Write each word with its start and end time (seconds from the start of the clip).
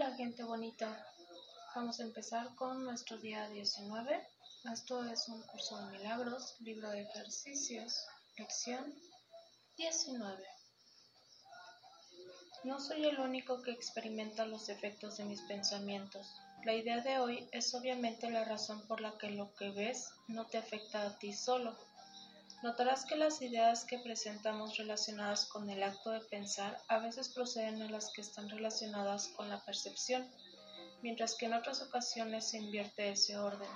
Hola 0.00 0.14
gente 0.14 0.44
bonita, 0.44 1.04
vamos 1.74 1.98
a 1.98 2.04
empezar 2.04 2.54
con 2.54 2.84
nuestro 2.84 3.18
día 3.18 3.48
19. 3.48 4.28
Esto 4.72 5.04
es 5.04 5.28
un 5.28 5.42
curso 5.42 5.76
de 5.76 5.98
milagros, 5.98 6.54
libro 6.60 6.88
de 6.90 7.00
ejercicios, 7.00 8.06
lección 8.36 8.94
19. 9.76 10.44
No 12.62 12.78
soy 12.78 13.06
el 13.06 13.18
único 13.18 13.60
que 13.60 13.72
experimenta 13.72 14.46
los 14.46 14.68
efectos 14.68 15.16
de 15.16 15.24
mis 15.24 15.40
pensamientos. 15.42 16.32
La 16.64 16.74
idea 16.74 17.00
de 17.00 17.18
hoy 17.18 17.48
es 17.50 17.74
obviamente 17.74 18.30
la 18.30 18.44
razón 18.44 18.86
por 18.86 19.00
la 19.00 19.18
que 19.18 19.30
lo 19.30 19.52
que 19.56 19.70
ves 19.70 20.10
no 20.28 20.46
te 20.46 20.58
afecta 20.58 21.02
a 21.08 21.18
ti 21.18 21.32
solo, 21.32 21.76
Notarás 22.60 23.04
que 23.04 23.14
las 23.14 23.40
ideas 23.40 23.84
que 23.84 24.00
presentamos 24.00 24.76
relacionadas 24.78 25.46
con 25.46 25.70
el 25.70 25.80
acto 25.80 26.10
de 26.10 26.20
pensar 26.22 26.82
a 26.88 26.98
veces 26.98 27.28
proceden 27.28 27.80
a 27.82 27.88
las 27.88 28.10
que 28.12 28.20
están 28.20 28.48
relacionadas 28.48 29.28
con 29.28 29.48
la 29.48 29.64
percepción, 29.64 30.28
mientras 31.00 31.36
que 31.36 31.46
en 31.46 31.52
otras 31.52 31.80
ocasiones 31.82 32.48
se 32.48 32.58
invierte 32.58 33.10
ese 33.10 33.36
orden. 33.36 33.70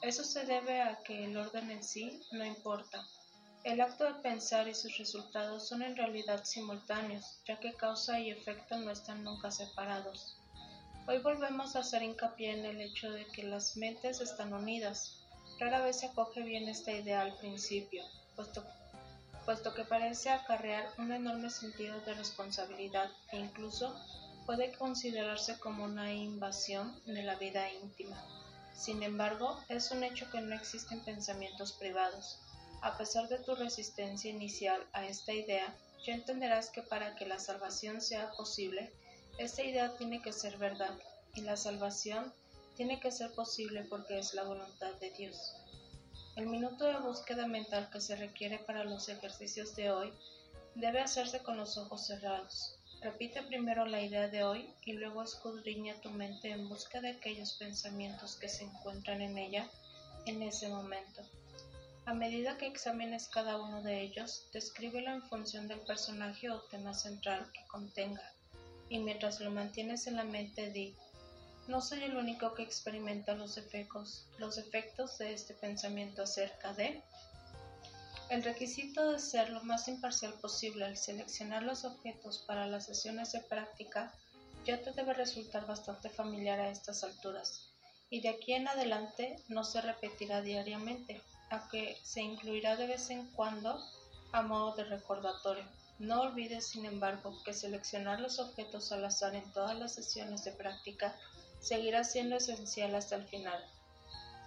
Eso 0.00 0.22
se 0.22 0.46
debe 0.46 0.80
a 0.80 1.02
que 1.02 1.24
el 1.24 1.36
orden 1.36 1.72
en 1.72 1.82
sí 1.82 2.22
no 2.30 2.44
importa. 2.44 3.04
El 3.64 3.80
acto 3.80 4.04
de 4.04 4.14
pensar 4.20 4.68
y 4.68 4.74
sus 4.74 4.96
resultados 4.96 5.66
son 5.66 5.82
en 5.82 5.96
realidad 5.96 6.44
simultáneos, 6.44 7.40
ya 7.48 7.58
que 7.58 7.74
causa 7.74 8.20
y 8.20 8.30
efecto 8.30 8.76
no 8.76 8.92
están 8.92 9.24
nunca 9.24 9.50
separados. 9.50 10.36
Hoy 11.08 11.18
volvemos 11.18 11.74
a 11.74 11.80
hacer 11.80 12.02
hincapié 12.04 12.52
en 12.52 12.64
el 12.64 12.80
hecho 12.80 13.10
de 13.10 13.26
que 13.26 13.42
las 13.42 13.76
mentes 13.76 14.20
están 14.20 14.52
unidas, 14.52 15.23
Rara 15.58 15.82
vez 15.82 16.00
se 16.00 16.06
acoge 16.06 16.42
bien 16.42 16.68
esta 16.68 16.92
idea 16.92 17.22
al 17.22 17.36
principio, 17.36 18.04
puesto, 18.34 19.74
que 19.74 19.84
parece 19.84 20.30
acarrear 20.30 20.92
un 20.98 21.12
enorme 21.12 21.48
sentido 21.48 22.00
de 22.00 22.14
responsabilidad 22.14 23.10
e 23.30 23.38
incluso 23.38 23.94
puede 24.46 24.72
considerarse 24.72 25.58
como 25.58 25.84
una 25.84 26.12
invasión 26.12 27.00
de 27.06 27.22
la 27.22 27.36
vida 27.36 27.70
íntima. 27.72 28.20
Sin 28.74 29.02
embargo, 29.02 29.62
es 29.68 29.92
un 29.92 30.02
hecho 30.02 30.28
que 30.30 30.40
no 30.40 30.54
existen 30.54 31.04
pensamientos 31.04 31.72
privados. 31.72 32.40
A 32.82 32.98
pesar 32.98 33.28
de 33.28 33.38
tu 33.38 33.54
resistencia 33.54 34.30
inicial 34.30 34.84
a 34.92 35.06
esta 35.06 35.32
idea, 35.32 35.74
ya 36.04 36.14
entenderás 36.14 36.68
que 36.70 36.82
para 36.82 37.14
que 37.14 37.26
la 37.26 37.38
salvación 37.38 38.02
sea 38.02 38.32
posible, 38.32 38.92
esta 39.38 39.62
idea 39.62 39.96
tiene 39.96 40.20
que 40.20 40.32
ser 40.32 40.58
verdad, 40.58 40.94
y 41.34 41.42
la 41.42 41.56
salvación 41.56 42.32
tiene 42.76 43.00
que 43.00 43.10
ser 43.10 43.32
posible 43.32 43.84
porque 43.84 44.18
es 44.18 44.34
la 44.34 44.44
voluntad 44.44 44.92
de 45.00 45.10
Dios. 45.10 45.54
El 46.36 46.46
minuto 46.46 46.84
de 46.84 46.98
búsqueda 46.98 47.46
mental 47.46 47.88
que 47.90 48.00
se 48.00 48.16
requiere 48.16 48.58
para 48.58 48.84
los 48.84 49.08
ejercicios 49.08 49.76
de 49.76 49.90
hoy 49.90 50.12
debe 50.74 51.00
hacerse 51.00 51.40
con 51.40 51.56
los 51.56 51.78
ojos 51.78 52.06
cerrados. 52.06 52.76
Repite 53.00 53.42
primero 53.42 53.86
la 53.86 54.02
idea 54.02 54.28
de 54.28 54.42
hoy 54.42 54.68
y 54.84 54.94
luego 54.94 55.22
escudriña 55.22 55.94
tu 56.00 56.10
mente 56.10 56.50
en 56.50 56.68
busca 56.68 57.00
de 57.00 57.10
aquellos 57.10 57.52
pensamientos 57.52 58.36
que 58.36 58.48
se 58.48 58.64
encuentran 58.64 59.22
en 59.22 59.38
ella 59.38 59.70
en 60.26 60.42
ese 60.42 60.68
momento. 60.68 61.22
A 62.06 62.14
medida 62.14 62.58
que 62.58 62.66
examines 62.66 63.28
cada 63.28 63.60
uno 63.60 63.82
de 63.82 64.02
ellos, 64.02 64.46
descríbelo 64.52 65.10
en 65.10 65.22
función 65.22 65.68
del 65.68 65.80
personaje 65.80 66.50
o 66.50 66.60
tema 66.62 66.94
central 66.94 67.50
que 67.52 67.64
contenga, 67.66 68.32
y 68.88 68.98
mientras 68.98 69.40
lo 69.40 69.50
mantienes 69.50 70.06
en 70.06 70.16
la 70.16 70.24
mente 70.24 70.70
di 70.70 70.94
no 71.66 71.80
soy 71.80 72.02
el 72.02 72.16
único 72.16 72.54
que 72.54 72.62
experimenta 72.62 73.34
los 73.34 73.56
efectos, 73.56 74.26
los 74.38 74.58
efectos 74.58 75.18
de 75.18 75.32
este 75.32 75.54
pensamiento 75.54 76.22
acerca 76.22 76.72
de... 76.74 77.02
El 78.30 78.42
requisito 78.42 79.12
de 79.12 79.18
ser 79.18 79.50
lo 79.50 79.62
más 79.64 79.86
imparcial 79.86 80.32
posible 80.34 80.84
al 80.84 80.96
seleccionar 80.96 81.62
los 81.62 81.84
objetos 81.84 82.38
para 82.46 82.66
las 82.66 82.86
sesiones 82.86 83.32
de 83.32 83.40
práctica 83.40 84.12
ya 84.64 84.80
te 84.80 84.92
debe 84.92 85.12
resultar 85.12 85.66
bastante 85.66 86.08
familiar 86.08 86.58
a 86.58 86.70
estas 86.70 87.04
alturas, 87.04 87.68
y 88.08 88.22
de 88.22 88.30
aquí 88.30 88.54
en 88.54 88.66
adelante 88.66 89.36
no 89.48 89.62
se 89.62 89.82
repetirá 89.82 90.40
diariamente, 90.40 91.20
aunque 91.50 91.98
se 92.02 92.22
incluirá 92.22 92.76
de 92.76 92.86
vez 92.86 93.10
en 93.10 93.26
cuando 93.32 93.78
a 94.32 94.42
modo 94.42 94.74
de 94.74 94.84
recordatorio. 94.84 95.64
No 95.98 96.22
olvides, 96.22 96.66
sin 96.66 96.86
embargo, 96.86 97.38
que 97.44 97.52
seleccionar 97.52 98.20
los 98.20 98.38
objetos 98.38 98.90
al 98.90 99.04
azar 99.04 99.34
en 99.34 99.52
todas 99.52 99.78
las 99.78 99.94
sesiones 99.94 100.44
de 100.44 100.52
práctica 100.52 101.14
seguirá 101.64 102.04
siendo 102.04 102.36
esencial 102.36 102.94
hasta 102.94 103.16
el 103.16 103.24
final. 103.24 103.58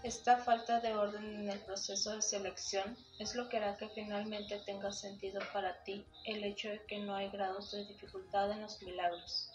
Esta 0.04 0.38
falta 0.38 0.80
de 0.80 0.94
orden 0.94 1.26
en 1.26 1.50
el 1.50 1.60
proceso 1.62 2.16
de 2.16 2.22
selección 2.22 2.96
es 3.18 3.34
lo 3.34 3.50
que 3.50 3.58
hará 3.58 3.76
que 3.76 3.90
finalmente 3.90 4.60
tenga 4.60 4.92
sentido 4.92 5.42
para 5.52 5.84
ti 5.84 6.06
el 6.26 6.44
hecho 6.44 6.70
de 6.70 6.86
que 6.86 7.00
no 7.00 7.16
hay 7.16 7.30
grados 7.32 7.72
de 7.72 7.86
dificultad 7.86 8.52
en 8.52 8.62
los 8.62 8.80
milagros. 8.84 9.50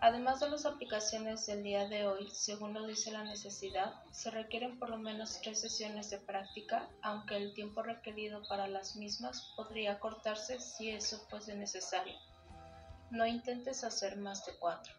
Además 0.00 0.40
de 0.40 0.48
las 0.48 0.64
aplicaciones 0.64 1.44
del 1.44 1.62
día 1.62 1.86
de 1.86 2.06
hoy, 2.06 2.30
según 2.32 2.72
lo 2.72 2.86
dice 2.86 3.12
la 3.12 3.24
necesidad, 3.24 4.02
se 4.12 4.30
requieren 4.30 4.78
por 4.78 4.88
lo 4.88 4.96
menos 4.96 5.38
tres 5.42 5.60
sesiones 5.60 6.08
de 6.08 6.16
práctica, 6.16 6.88
aunque 7.02 7.36
el 7.36 7.52
tiempo 7.52 7.82
requerido 7.82 8.42
para 8.48 8.66
las 8.66 8.96
mismas 8.96 9.52
podría 9.54 10.00
cortarse 10.00 10.58
si 10.58 10.88
eso 10.88 11.18
fuese 11.28 11.54
necesario. 11.54 12.16
No 13.10 13.26
intentes 13.26 13.84
hacer 13.84 14.16
más 14.16 14.46
de 14.46 14.54
cuatro. 14.58 14.94